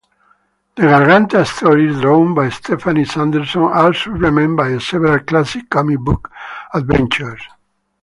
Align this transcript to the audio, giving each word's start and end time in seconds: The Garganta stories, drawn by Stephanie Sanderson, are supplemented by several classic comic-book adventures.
The 0.77 0.81
Garganta 0.81 1.45
stories, 1.45 2.01
drawn 2.01 2.33
by 2.33 2.49
Stephanie 2.49 3.05
Sanderson, 3.05 3.61
are 3.61 3.93
supplemented 3.93 4.57
by 4.57 4.77
several 4.79 5.19
classic 5.19 5.69
comic-book 5.69 6.31
adventures. 6.73 7.43